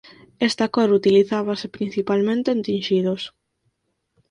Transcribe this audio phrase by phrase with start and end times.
[0.49, 3.21] Esta cor utilizábase principalmente en tinxidos.